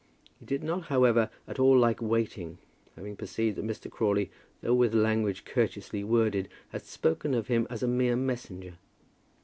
[0.39, 2.57] He did not, however, at all like waiting,
[2.95, 3.87] having perceived that Mr.
[3.87, 4.31] Crawley,
[4.61, 8.79] though with language courteously worded, had spoken of him as a mere messenger.